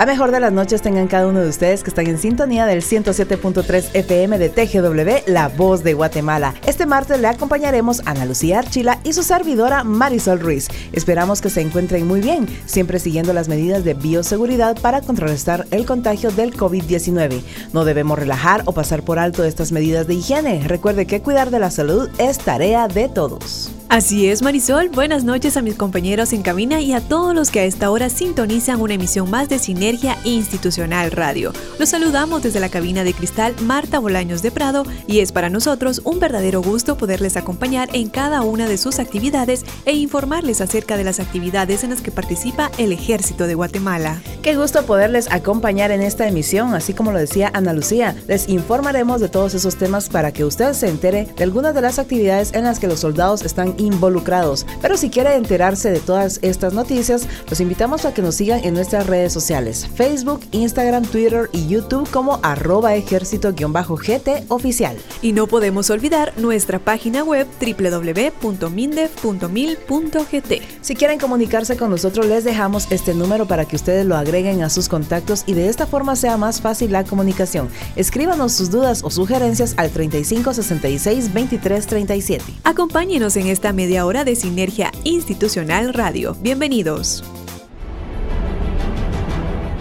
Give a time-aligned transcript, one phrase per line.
[0.00, 2.80] La mejor de las noches tengan cada uno de ustedes que están en sintonía del
[2.80, 6.54] 107.3 FM de TGW, La Voz de Guatemala.
[6.66, 10.68] Este martes le acompañaremos a Ana Lucía Archila y su servidora Marisol Ruiz.
[10.94, 15.84] Esperamos que se encuentren muy bien, siempre siguiendo las medidas de bioseguridad para contrarrestar el
[15.84, 17.42] contagio del COVID-19.
[17.74, 20.66] No debemos relajar o pasar por alto estas medidas de higiene.
[20.66, 23.70] Recuerde que cuidar de la salud es tarea de todos.
[23.90, 24.88] Así es, Marisol.
[24.88, 28.08] Buenas noches a mis compañeros en cabina y a todos los que a esta hora
[28.08, 31.52] sintonizan una emisión más de Sinergia Institucional Radio.
[31.76, 36.02] Los saludamos desde la cabina de cristal Marta Bolaños de Prado y es para nosotros
[36.04, 41.02] un verdadero gusto poderles acompañar en cada una de sus actividades e informarles acerca de
[41.02, 44.22] las actividades en las que participa el Ejército de Guatemala.
[44.42, 48.14] Qué gusto poderles acompañar en esta emisión, así como lo decía Ana Lucía.
[48.28, 51.98] Les informaremos de todos esos temas para que usted se entere de algunas de las
[51.98, 54.66] actividades en las que los soldados están involucrados.
[54.80, 58.74] Pero si quiere enterarse de todas estas noticias, los invitamos a que nos sigan en
[58.74, 64.96] nuestras redes sociales, Facebook, Instagram, Twitter y YouTube como arroba ejército-gt oficial.
[65.22, 70.52] Y no podemos olvidar nuestra página web www.mindef.mil.gt.
[70.82, 74.70] Si quieren comunicarse con nosotros, les dejamos este número para que ustedes lo agreguen a
[74.70, 77.68] sus contactos y de esta forma sea más fácil la comunicación.
[77.96, 82.44] Escríbanos sus dudas o sugerencias al 3566 2337.
[82.64, 86.36] Acompáñenos en esta media hora de Sinergia Institucional Radio.
[86.40, 87.24] Bienvenidos.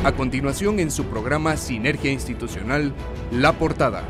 [0.04, 2.94] A continuación en su programa Sinergia Institucional,
[3.32, 4.04] La Portada.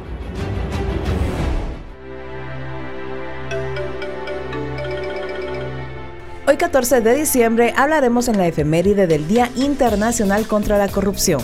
[6.48, 11.42] Hoy 14 de diciembre hablaremos en la efeméride del Día Internacional contra la Corrupción.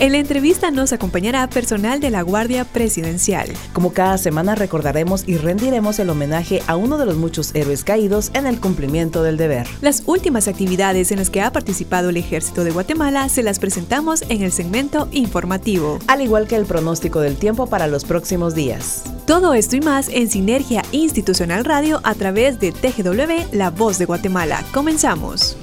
[0.00, 3.48] En la entrevista nos acompañará personal de la Guardia Presidencial.
[3.72, 8.30] Como cada semana recordaremos y rendiremos el homenaje a uno de los muchos héroes caídos
[8.32, 9.66] en el cumplimiento del deber.
[9.80, 14.22] Las últimas actividades en las que ha participado el Ejército de Guatemala se las presentamos
[14.28, 15.98] en el segmento informativo.
[16.06, 19.02] Al igual que el pronóstico del tiempo para los próximos días.
[19.26, 24.04] Todo esto y más en Sinergia Institucional Radio a través de TGW La Voz de
[24.04, 24.64] Guatemala.
[24.72, 25.56] Comenzamos.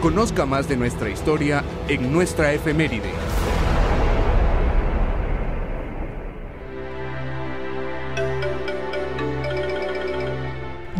[0.00, 3.10] Conozca más de nuestra historia en nuestra efeméride.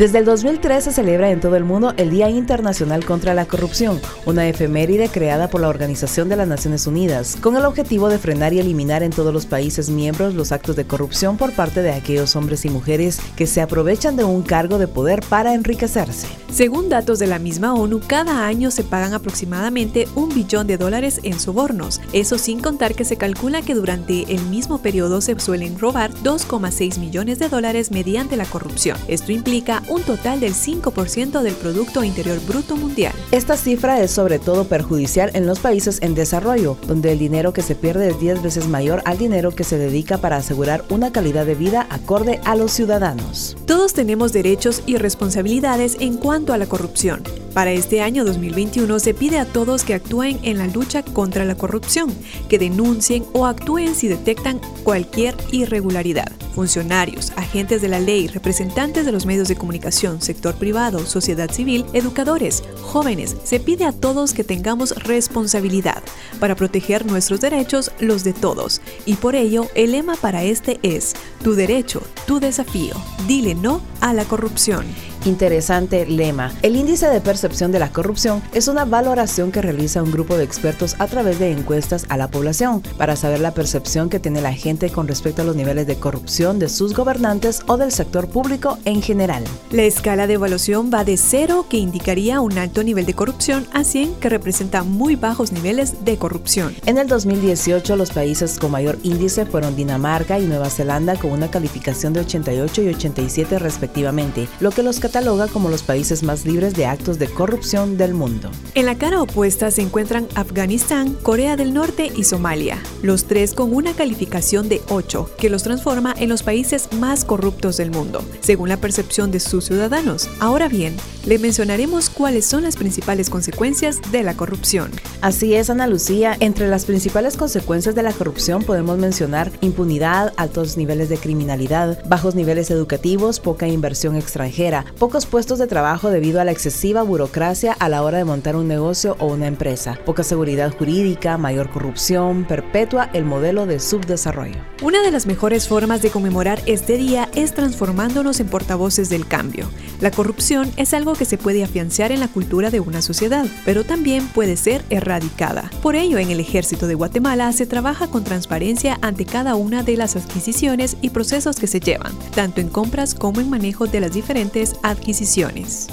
[0.01, 4.01] Desde el 2003 se celebra en todo el mundo el Día Internacional contra la Corrupción,
[4.25, 8.55] una efeméride creada por la Organización de las Naciones Unidas, con el objetivo de frenar
[8.55, 12.35] y eliminar en todos los países miembros los actos de corrupción por parte de aquellos
[12.35, 16.29] hombres y mujeres que se aprovechan de un cargo de poder para enriquecerse.
[16.51, 21.21] Según datos de la misma ONU, cada año se pagan aproximadamente un billón de dólares
[21.25, 25.79] en sobornos, eso sin contar que se calcula que durante el mismo periodo se suelen
[25.79, 28.97] robar 2,6 millones de dólares mediante la corrupción.
[29.07, 33.13] Esto implica un total del 5% del Producto Interior Bruto Mundial.
[33.33, 37.63] Esta cifra es sobre todo perjudicial en los países en desarrollo, donde el dinero que
[37.63, 41.45] se pierde es 10 veces mayor al dinero que se dedica para asegurar una calidad
[41.45, 43.57] de vida acorde a los ciudadanos.
[43.67, 47.23] Todos tenemos derechos y responsabilidades en cuanto a la corrupción.
[47.53, 51.57] Para este año 2021 se pide a todos que actúen en la lucha contra la
[51.57, 52.15] corrupción,
[52.49, 56.31] que denuncien o actúen si detectan cualquier irregularidad.
[56.61, 61.87] Funcionarios, agentes de la ley, representantes de los medios de comunicación, sector privado, sociedad civil,
[61.95, 66.03] educadores, jóvenes, se pide a todos que tengamos responsabilidad
[66.39, 68.83] para proteger nuestros derechos, los de todos.
[69.07, 72.93] Y por ello, el lema para este es, tu derecho, tu desafío.
[73.27, 74.85] Dile no a la corrupción.
[75.27, 76.51] Interesante lema.
[76.63, 80.45] El índice de percepción de la corrupción es una valoración que realiza un grupo de
[80.45, 84.55] expertos a través de encuestas a la población para saber la percepción que tiene la
[84.55, 88.79] gente con respecto a los niveles de corrupción de sus gobernantes o del sector público
[88.87, 89.45] en general.
[89.71, 93.85] La escala de evaluación va de 0, que indicaría un alto nivel de corrupción, a
[93.85, 96.75] 100, que representa muy bajos niveles de corrupción.
[96.87, 101.51] En el 2018, los países con mayor índice fueron Dinamarca y Nueva Zelanda con una
[101.51, 106.75] calificación de 88 y 87 respectivamente, lo que los cataloga como los países más libres
[106.75, 108.51] de actos de corrupción del mundo.
[108.75, 113.75] En la cara opuesta se encuentran Afganistán, Corea del Norte y Somalia, los tres con
[113.75, 118.25] una calificación de 8, que los transforma en en los países más corruptos del mundo,
[118.41, 120.31] según la percepción de sus ciudadanos.
[120.41, 120.97] Ahora bien,
[121.27, 124.91] le mencionaremos cuáles son las principales consecuencias de la corrupción.
[125.21, 126.37] Así es, Ana Lucía.
[126.41, 132.35] Entre las principales consecuencias de la corrupción podemos mencionar impunidad, altos niveles de criminalidad, bajos
[132.35, 137.89] niveles educativos, poca inversión extranjera, pocos puestos de trabajo debido a la excesiva burocracia a
[137.91, 143.11] la hora de montar un negocio o una empresa, poca seguridad jurídica, mayor corrupción, perpetua
[143.13, 144.57] el modelo de subdesarrollo.
[144.83, 149.71] Una de las mejores formas de conmemorar este día es transformándonos en portavoces del cambio.
[150.03, 153.85] La corrupción es algo que se puede afianzar en la cultura de una sociedad, pero
[153.85, 155.71] también puede ser erradicada.
[155.83, 159.97] Por ello, en el ejército de Guatemala se trabaja con transparencia ante cada una de
[159.97, 164.13] las adquisiciones y procesos que se llevan, tanto en compras como en manejo de las
[164.13, 165.87] diferentes adquisiciones.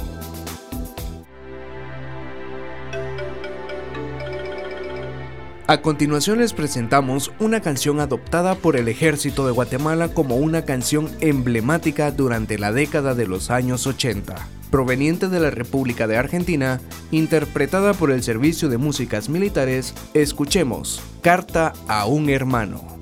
[5.69, 11.09] A continuación les presentamos una canción adoptada por el ejército de Guatemala como una canción
[11.19, 14.47] emblemática durante la década de los años 80.
[14.71, 16.79] Proveniente de la República de Argentina,
[17.11, 22.96] interpretada por el Servicio de Músicas Militares, escuchemos Carta a un hermano.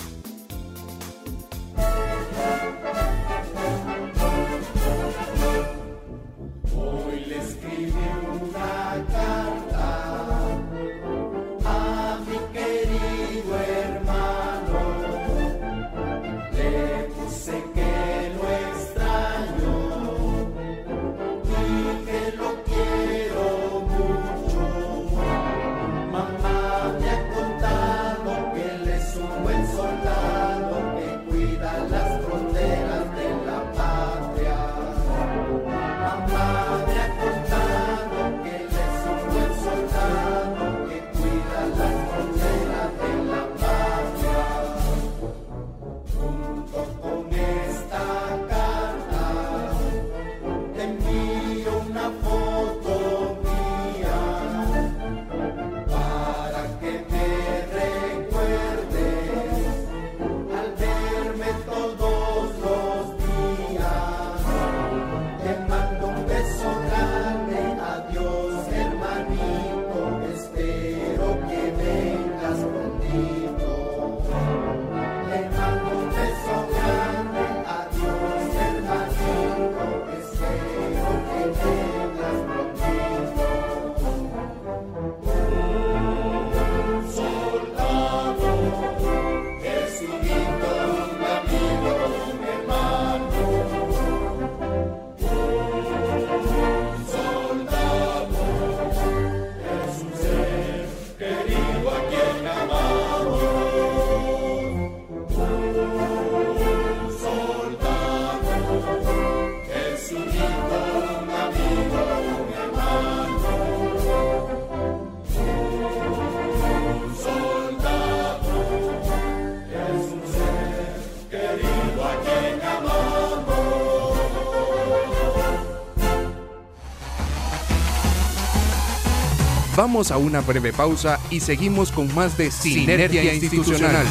[129.75, 134.05] Vamos a una breve pausa y seguimos con más de Sinergia, Institucional.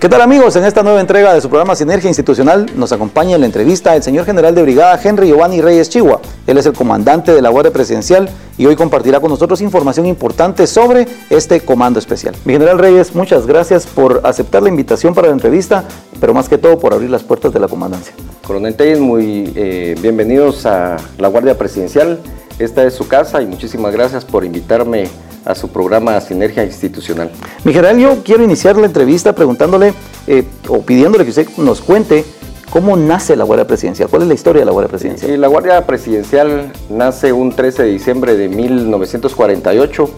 [0.00, 0.54] ¿Qué tal amigos?
[0.54, 4.02] En esta nueva entrega de su programa Sinergia Institucional nos acompaña en la entrevista el
[4.04, 6.20] señor general de brigada Henry Giovanni Reyes Chihuahua.
[6.46, 10.68] Él es el comandante de la Guardia Presidencial y hoy compartirá con nosotros información importante
[10.68, 12.36] sobre este comando especial.
[12.44, 15.82] Mi general Reyes, muchas gracias por aceptar la invitación para la entrevista,
[16.20, 18.14] pero más que todo por abrir las puertas de la comandancia.
[18.46, 22.20] Coronel Telles, muy eh, bienvenidos a la Guardia Presidencial.
[22.60, 25.08] Esta es su casa y muchísimas gracias por invitarme
[25.48, 27.30] a su programa Sinergia Institucional.
[27.64, 29.94] Mi general, yo quiero iniciar la entrevista preguntándole
[30.26, 32.24] eh, o pidiéndole que usted nos cuente
[32.70, 35.40] cómo nace la Guardia Presidencial, cuál es la historia de la Guardia Presidencial.
[35.40, 40.10] La Guardia Presidencial nace un 13 de diciembre de 1948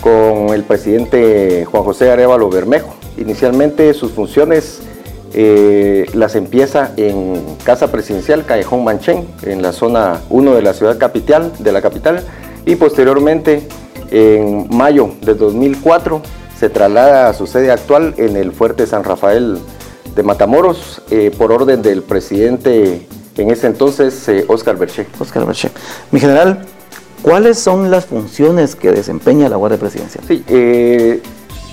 [0.00, 2.94] con el presidente Juan José Arevalo Bermejo.
[3.18, 4.80] Inicialmente sus funciones
[5.34, 10.96] eh, las empieza en Casa Presidencial Callejón Manchén, en la zona 1 de la ciudad
[10.96, 12.22] capital, de la capital,
[12.64, 13.68] y posteriormente
[14.14, 16.22] en mayo de 2004
[16.56, 19.58] se traslada a su sede actual en el Fuerte San Rafael
[20.14, 25.06] de Matamoros eh, por orden del presidente en ese entonces, Oscar Berché.
[25.18, 25.68] Oscar Berché.
[26.12, 26.64] Mi general,
[27.22, 30.22] ¿cuáles son las funciones que desempeña la Guardia Presidencial?
[30.28, 31.20] Sí, eh,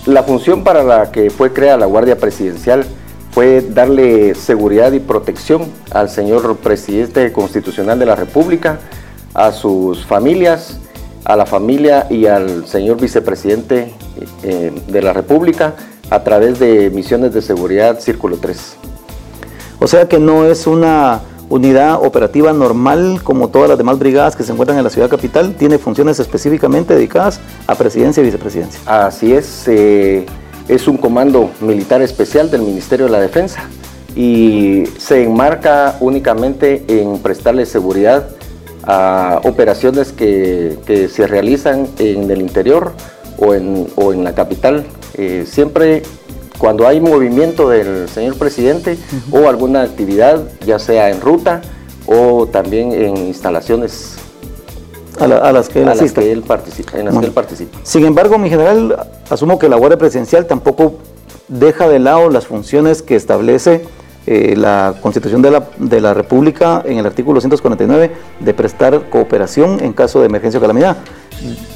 [0.07, 2.83] la función para la que fue creada la Guardia Presidencial
[3.29, 8.79] fue darle seguridad y protección al señor presidente constitucional de la República,
[9.35, 10.79] a sus familias,
[11.25, 13.93] a la familia y al señor vicepresidente
[14.43, 15.75] eh, de la República
[16.09, 18.75] a través de misiones de seguridad Círculo 3.
[19.79, 24.43] O sea que no es una unidad operativa normal como todas las demás brigadas que
[24.43, 28.79] se encuentran en la ciudad capital, tiene funciones específicamente dedicadas a presidencia y vicepresidencia.
[28.85, 30.25] Así es, eh,
[30.67, 33.63] es un comando militar especial del Ministerio de la Defensa
[34.15, 38.27] y se enmarca únicamente en prestarle seguridad
[38.91, 42.91] a operaciones que, se realizan en el interior
[43.37, 44.85] o en, o en la capital.
[45.13, 46.03] Eh, siempre
[46.57, 48.97] cuando hay movimiento del señor presidente
[49.31, 51.61] o alguna actividad, ya sea en ruta
[52.05, 54.17] o también en instalaciones
[55.19, 57.79] a, las que él, participa, en las que él participa.
[57.83, 60.95] Sin embargo, mi general, asumo que la Guardia Presidencial tampoco
[61.47, 63.85] deja de lado las funciones que establece
[64.27, 70.19] eh, la Constitución de la, República en el artículo 149 de prestar cooperación en caso
[70.19, 70.97] de emergencia o calamidad.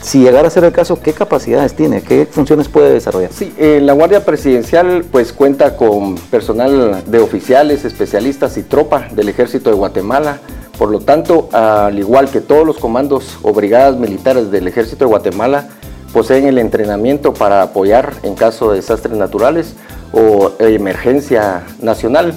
[0.01, 2.03] Si llegara a ser el caso, ¿qué capacidades tiene?
[2.03, 3.31] ¿Qué funciones puede desarrollar?
[3.33, 9.29] Sí, eh, la Guardia Presidencial pues cuenta con personal de oficiales, especialistas y tropa del
[9.29, 10.39] Ejército de Guatemala.
[10.77, 15.09] Por lo tanto, al igual que todos los comandos o brigadas militares del Ejército de
[15.09, 15.67] Guatemala,
[16.13, 19.73] poseen el entrenamiento para apoyar en caso de desastres naturales
[20.11, 22.33] o emergencia nacional.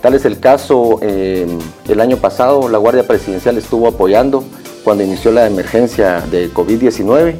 [0.00, 1.46] Tal es el caso, eh,
[1.88, 4.44] el año pasado la Guardia Presidencial estuvo apoyando
[4.84, 7.34] cuando inició la emergencia de COVID-19.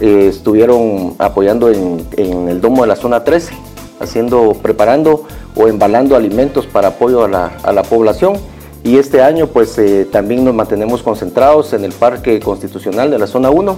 [0.00, 2.06] Eh, estuvieron apoyando en,
[2.48, 3.52] el domo de la zona 13,
[3.98, 5.24] haciendo, preparando
[5.56, 8.34] o embalando alimentos para apoyo a la, población.
[8.84, 13.26] Y este año pues eh, también nos mantenemos concentrados en el Parque Constitucional de la
[13.26, 13.76] zona 1,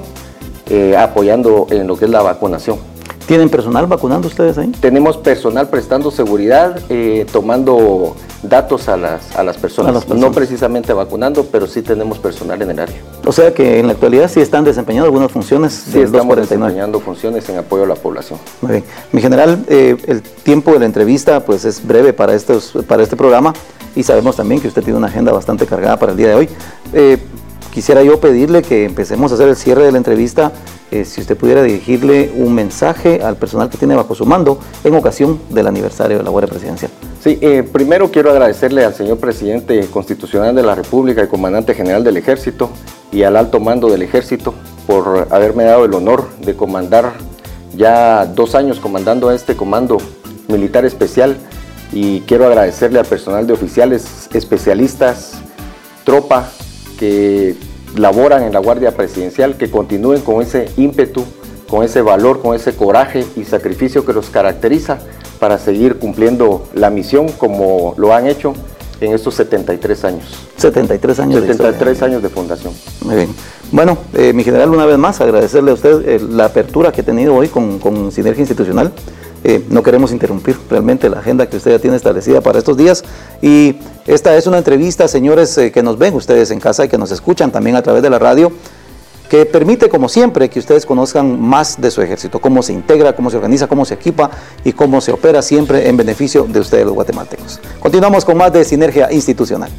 [0.98, 2.89] apoyando en lo que es la vacunación.
[3.30, 4.72] ¿Tienen personal vacunando ustedes ahí?
[4.80, 10.08] Tenemos personal prestando seguridad, eh, tomando datos a las, a las, personas.
[10.08, 12.96] No precisamente vacunando, pero sí tenemos personal en el área.
[13.24, 17.48] O sea que en la actualidad sí están desempeñando algunas funciones sí, estamos desempeñando funciones
[17.48, 18.40] en apoyo a la población.
[18.62, 18.84] Muy bien.
[19.12, 23.14] Mi general, eh, el tiempo de la entrevista pues es breve para, estos, para este
[23.14, 23.54] programa
[23.94, 26.48] y sabemos también que usted tiene una agenda bastante cargada para el día de hoy.
[26.92, 27.18] Eh,
[27.72, 30.52] quisiera yo pedirle que empecemos a hacer el cierre de la entrevista
[30.90, 34.94] eh, si usted pudiera dirigirle un mensaje al personal que tiene bajo su mando en
[34.94, 36.90] ocasión del aniversario de la Guardia Presidencial.
[37.22, 42.02] Sí, eh, primero quiero agradecerle al señor presidente constitucional de la República y comandante general
[42.02, 42.70] del Ejército
[43.12, 44.54] y al alto mando del Ejército
[44.86, 47.12] por haberme dado el honor de comandar
[47.76, 49.98] ya dos años comandando a este comando
[50.48, 51.36] militar especial
[51.92, 55.34] y quiero agradecerle al personal de oficiales, especialistas,
[56.04, 56.50] tropa
[57.00, 57.56] que
[57.96, 61.24] laboran en la Guardia Presidencial, que continúen con ese ímpetu,
[61.68, 64.98] con ese valor, con ese coraje y sacrificio que los caracteriza
[65.38, 68.52] para seguir cumpliendo la misión como lo han hecho
[69.00, 70.24] en estos 73 años.
[70.58, 72.74] 73 años 73 de años de fundación.
[73.02, 73.34] Muy bien.
[73.72, 77.04] Bueno, eh, mi general, una vez más, agradecerle a usted eh, la apertura que ha
[77.04, 78.92] tenido hoy con, con Sinergia Institucional.
[79.42, 83.04] Eh, no queremos interrumpir realmente la agenda que usted ya tiene establecida para estos días.
[83.40, 86.98] Y esta es una entrevista, señores, eh, que nos ven ustedes en casa y que
[86.98, 88.52] nos escuchan también a través de la radio,
[89.30, 93.30] que permite, como siempre, que ustedes conozcan más de su ejército, cómo se integra, cómo
[93.30, 94.30] se organiza, cómo se equipa
[94.64, 97.60] y cómo se opera siempre en beneficio de ustedes los guatemaltecos.
[97.78, 99.70] Continuamos con más de Sinergia Institucional.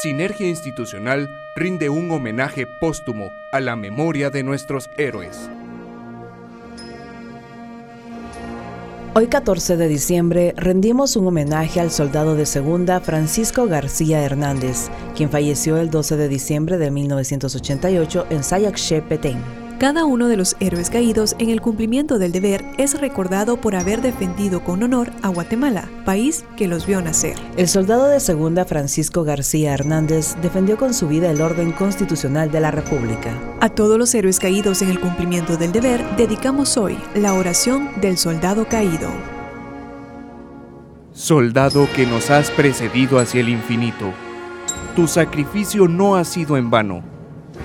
[0.00, 5.50] Sinergia Institucional rinde un homenaje póstumo a la memoria de nuestros héroes.
[9.14, 15.30] Hoy 14 de diciembre rendimos un homenaje al soldado de segunda Francisco García Hernández, quien
[15.30, 19.67] falleció el 12 de diciembre de 1988 en Sayakshe, Petén.
[19.78, 24.02] Cada uno de los héroes caídos en el cumplimiento del deber es recordado por haber
[24.02, 27.36] defendido con honor a Guatemala, país que los vio nacer.
[27.56, 32.58] El soldado de segunda Francisco García Hernández defendió con su vida el orden constitucional de
[32.58, 33.32] la República.
[33.60, 38.18] A todos los héroes caídos en el cumplimiento del deber dedicamos hoy la oración del
[38.18, 39.08] soldado caído.
[41.12, 44.12] Soldado que nos has precedido hacia el infinito,
[44.96, 47.17] tu sacrificio no ha sido en vano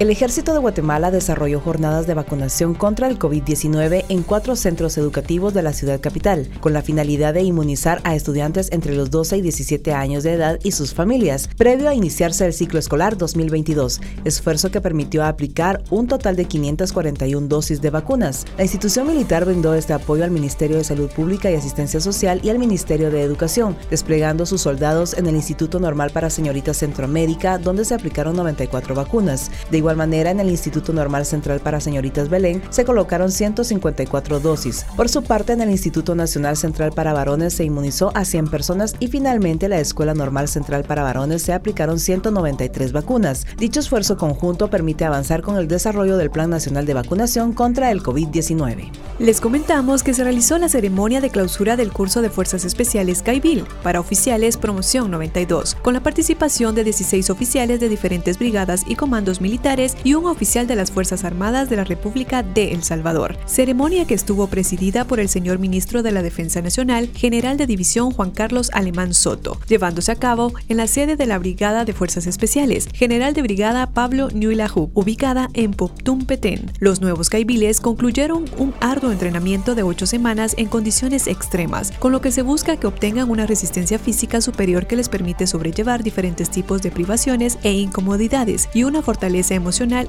[0.00, 5.54] El Ejército de Guatemala desarrolló jornadas de vacunación contra el COVID-19 en cuatro centros educativos
[5.54, 9.42] de la ciudad capital, con la finalidad de inmunizar a estudiantes entre los 12 y
[9.42, 14.72] 17 años de edad y sus familias, previo a iniciarse el ciclo escolar 2022, esfuerzo
[14.72, 18.46] que permitió aplicar un total de 541 dosis de vacunas.
[18.56, 22.50] La institución militar brindó este apoyo al Ministerio de Salud Pública y Asistencia Social y
[22.50, 27.84] al Ministerio de Educación, desplegando sus soldados en el Instituto Normal para Señoritas Centroamérica, donde
[27.84, 29.52] se aplicaron 94 vacunas.
[29.84, 34.86] Igual manera, en el Instituto Normal Central para Señoritas Belén se colocaron 154 dosis.
[34.96, 38.94] Por su parte, en el Instituto Nacional Central para Varones se inmunizó a 100 personas
[38.98, 43.46] y finalmente la Escuela Normal Central para Varones se aplicaron 193 vacunas.
[43.58, 48.02] Dicho esfuerzo conjunto permite avanzar con el desarrollo del Plan Nacional de Vacunación contra el
[48.02, 48.90] COVID-19.
[49.18, 53.66] Les comentamos que se realizó la ceremonia de clausura del curso de Fuerzas Especiales CAIBIL
[53.82, 59.42] para oficiales Promoción 92, con la participación de 16 oficiales de diferentes brigadas y comandos
[59.42, 59.73] militares
[60.04, 63.36] y un oficial de las Fuerzas Armadas de la República de El Salvador.
[63.44, 68.12] Ceremonia que estuvo presidida por el señor ministro de la Defensa Nacional, general de división
[68.12, 72.28] Juan Carlos Alemán Soto, llevándose a cabo en la sede de la Brigada de Fuerzas
[72.28, 76.70] Especiales, general de brigada Pablo Ñuilahu, ubicada en Poptum Petén.
[76.78, 82.20] Los nuevos caibiles concluyeron un arduo entrenamiento de ocho semanas en condiciones extremas, con lo
[82.20, 86.80] que se busca que obtengan una resistencia física superior que les permite sobrellevar diferentes tipos
[86.80, 89.63] de privaciones e incomodidades y una fortaleza emocional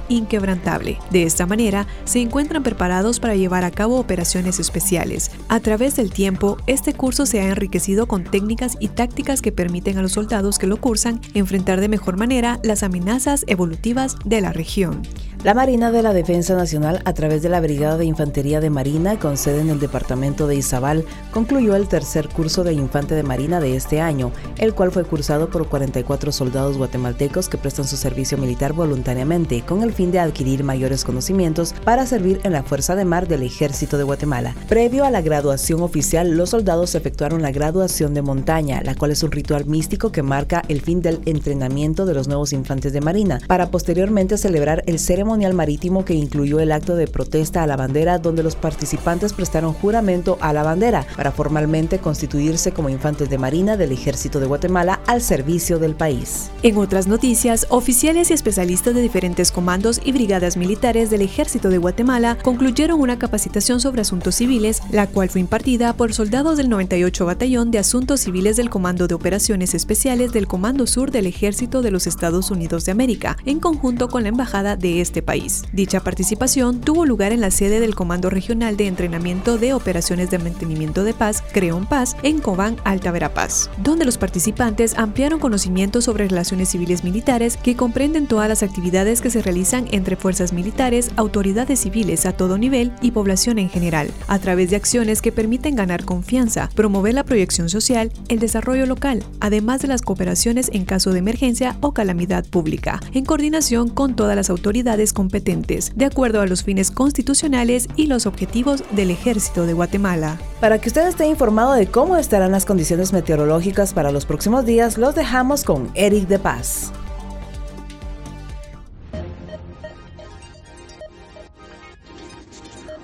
[0.10, 0.98] inquebrantable.
[1.12, 5.32] De esta manera, se encuentran preparados para llevar a cabo operaciones especiales.
[5.50, 9.98] A través del tiempo, este curso se ha enriquecido con técnicas y tácticas que permiten
[9.98, 14.54] a los soldados que lo cursan enfrentar de mejor manera las amenazas evolutivas de la
[14.54, 15.02] región.
[15.45, 19.19] La Marina de la Defensa Nacional, a través de la Brigada de Infantería de Marina,
[19.19, 23.60] con sede en el departamento de Izabal, concluyó el tercer curso de Infante de Marina
[23.60, 28.39] de este año, el cual fue cursado por 44 soldados guatemaltecos que prestan su servicio
[28.39, 33.05] militar voluntariamente, con el fin de adquirir mayores conocimientos para servir en la Fuerza de
[33.05, 34.55] Mar del Ejército de Guatemala.
[34.67, 39.21] Previo a la graduación oficial, los soldados efectuaron la graduación de montaña, la cual es
[39.21, 43.41] un ritual místico que marca el fin del entrenamiento de los nuevos infantes de Marina,
[43.45, 48.17] para posteriormente celebrar el ceremonial marítimo que incluyó el acto de protesta a la bandera
[48.19, 53.78] donde los participantes prestaron juramento a la bandera para formalmente constituirse como infantes de marina
[53.78, 56.50] del ejército de Guatemala al servicio del país.
[56.63, 61.78] En otras noticias, oficiales y especialistas de diferentes comandos y brigadas militares del ejército de
[61.78, 67.26] Guatemala concluyeron una capacitación sobre asuntos civiles, la cual fue impartida por soldados del 98
[67.26, 71.91] Batallón de Asuntos Civiles del Comando de Operaciones Especiales del Comando Sur del Ejército de
[71.91, 75.63] los Estados Unidos de América, en conjunto con la Embajada de este país.
[75.73, 80.39] Dicha participación tuvo lugar en la sede del Comando Regional de Entrenamiento de Operaciones de
[80.39, 86.27] Mantenimiento de Paz, Creón Paz, en Cobán, Alta Verapaz, donde los participantes ampliaron conocimientos sobre
[86.27, 91.79] relaciones civiles militares que comprenden todas las actividades que se realizan entre fuerzas militares, autoridades
[91.79, 96.05] civiles a todo nivel y población en general, a través de acciones que permiten ganar
[96.05, 101.19] confianza, promover la proyección social, el desarrollo local, además de las cooperaciones en caso de
[101.19, 106.63] emergencia o calamidad pública, en coordinación con todas las autoridades competentes, de acuerdo a los
[106.63, 110.39] fines constitucionales y los objetivos del Ejército de Guatemala.
[110.62, 114.98] Para que usted esté informado de cómo estarán las condiciones meteorológicas para los próximos días,
[114.98, 116.91] los dejamos con Eric de Paz.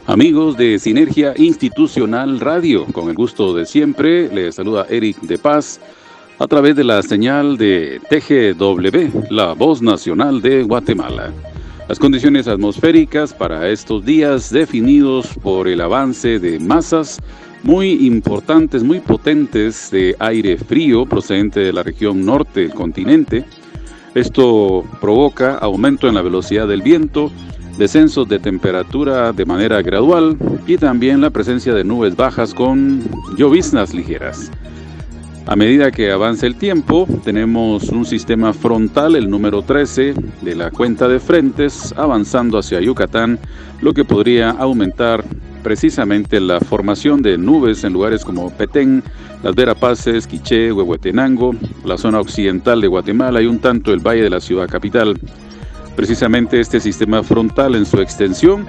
[0.08, 5.80] Amigos de Sinergia Institucional Radio, con el gusto de siempre, les saluda Eric de Paz
[6.38, 11.32] a través de la señal de TGW, la voz nacional de Guatemala.
[11.88, 17.20] Las condiciones atmosféricas para estos días definidos por el avance de masas
[17.63, 23.44] muy importantes, muy potentes de aire frío procedente de la región norte del continente.
[24.15, 27.32] Esto provoca aumento en la velocidad del viento,
[27.78, 33.04] descensos de temperatura de manera gradual y también la presencia de nubes bajas con
[33.38, 34.52] lloviznas ligeras.
[35.47, 40.69] A medida que avance el tiempo, tenemos un sistema frontal, el número 13 de la
[40.69, 43.39] cuenta de frentes, avanzando hacia Yucatán,
[43.82, 45.25] lo que podría aumentar
[45.63, 49.04] precisamente la formación de nubes en lugares como Petén,
[49.43, 54.30] Las Verapaces, Quiché, Huehuetenango, la zona occidental de Guatemala y un tanto el valle de
[54.30, 55.19] la ciudad capital.
[55.95, 58.65] Precisamente este sistema frontal en su extensión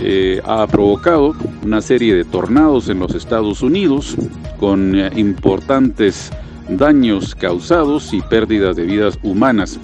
[0.00, 4.16] eh, ha provocado una serie de tornados en los Estados Unidos
[4.58, 6.30] con eh, importantes
[6.68, 9.78] daños causados y pérdidas de vidas humanas.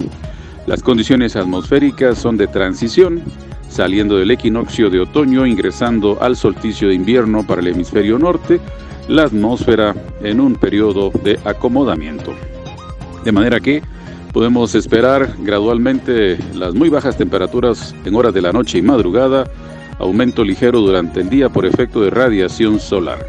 [0.67, 3.21] Las condiciones atmosféricas son de transición,
[3.69, 8.59] saliendo del equinoccio de otoño, ingresando al solsticio de invierno para el hemisferio norte,
[9.07, 12.33] la atmósfera en un periodo de acomodamiento.
[13.25, 13.81] De manera que
[14.31, 19.45] podemos esperar gradualmente las muy bajas temperaturas en horas de la noche y madrugada,
[19.99, 23.25] aumento ligero durante el día por efecto de radiación solar.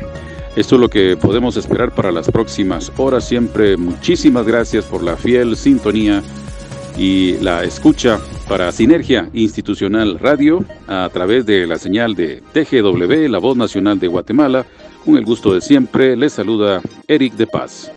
[0.56, 3.26] Esto es lo que podemos esperar para las próximas horas.
[3.26, 6.22] Siempre muchísimas gracias por la fiel sintonía
[6.96, 13.38] y la escucha para Sinergia Institucional Radio a través de la señal de TGW, la
[13.38, 14.64] voz nacional de Guatemala.
[15.04, 17.90] Con el gusto de siempre, les saluda Eric de Paz.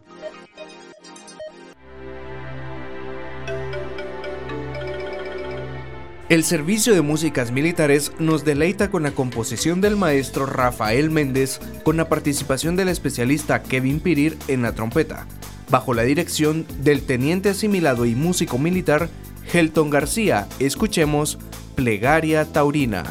[6.29, 11.95] El Servicio de Músicas Militares nos deleita con la composición del maestro Rafael Méndez con
[11.95, 15.25] la participación del especialista Kevin Pirir en la trompeta,
[15.69, 19.07] bajo la dirección del teniente asimilado y músico militar
[19.53, 20.49] Helton García.
[20.59, 21.39] Escuchemos
[21.75, 23.05] Plegaria Taurina.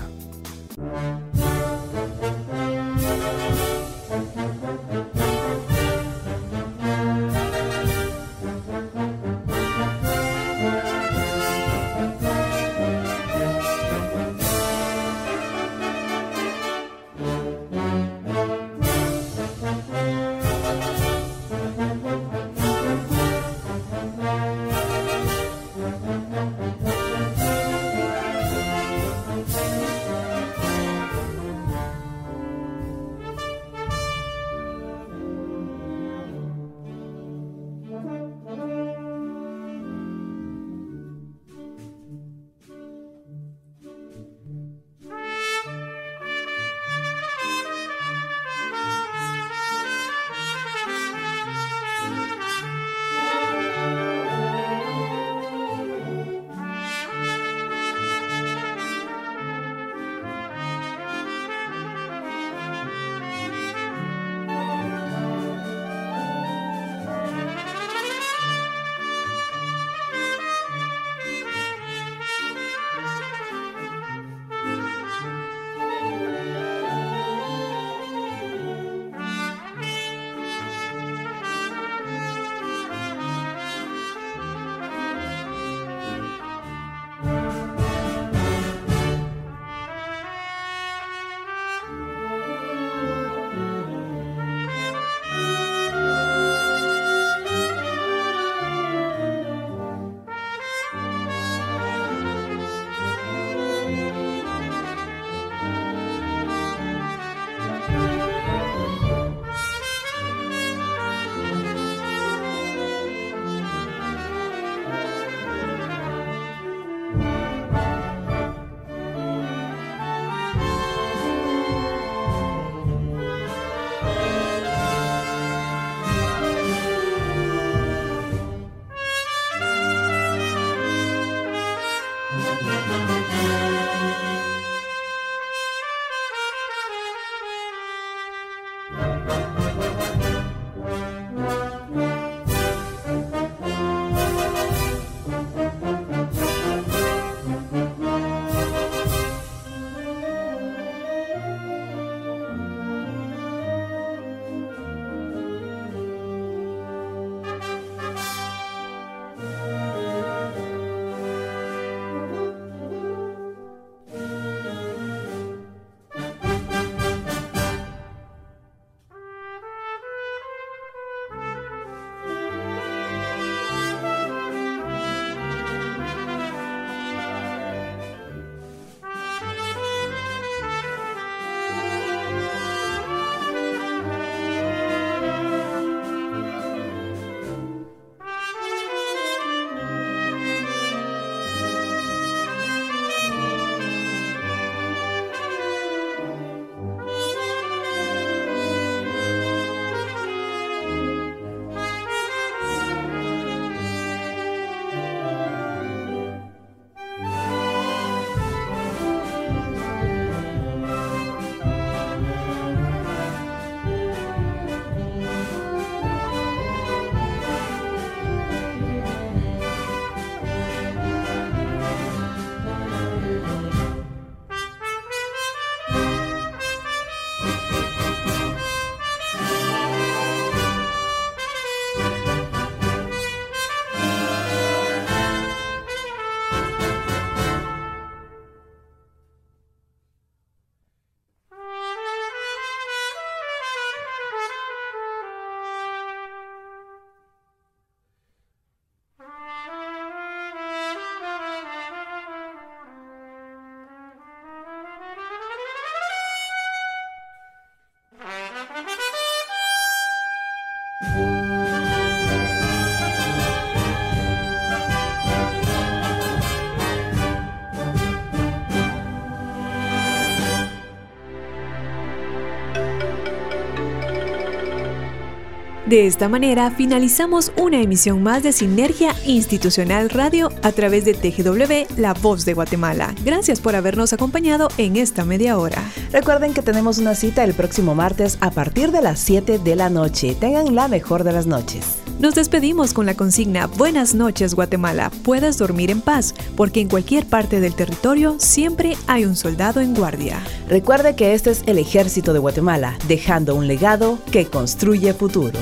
[275.87, 282.01] De esta manera finalizamos una emisión más de Sinergia Institucional Radio a través de TGW
[282.01, 283.14] La Voz de Guatemala.
[283.25, 285.81] Gracias por habernos acompañado en esta media hora.
[286.11, 289.88] Recuerden que tenemos una cita el próximo martes a partir de las 7 de la
[289.88, 290.35] noche.
[290.35, 292.06] Tengan la mejor de las noches.
[292.19, 297.27] Nos despedimos con la consigna Buenas noches Guatemala, puedas dormir en paz, porque en cualquier
[297.27, 300.43] parte del territorio siempre hay un soldado en guardia.
[300.67, 305.59] Recuerde que este es el ejército de Guatemala, dejando un legado que construye futuro.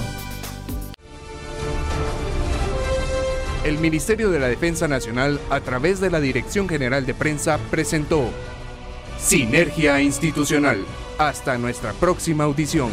[3.65, 8.31] El Ministerio de la Defensa Nacional, a través de la Dirección General de Prensa, presentó
[9.19, 10.85] Sinergia Institucional.
[11.19, 12.91] Hasta nuestra próxima audición.